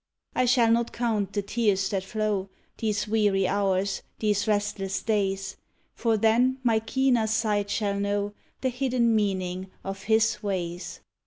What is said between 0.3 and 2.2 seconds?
I shall not count the tears that